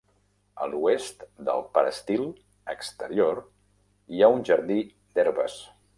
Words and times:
A 0.63 0.67
l'oest 0.69 1.25
del 1.49 1.61
peristil 1.75 2.25
exterior 2.75 3.39
hi 4.15 4.25
ha 4.25 4.31
un 4.39 4.45
jardí 4.53 4.79
d'herbes. 5.15 5.61